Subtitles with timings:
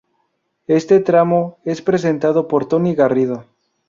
[0.65, 3.45] Este tramo es presentado por Toni Garrido.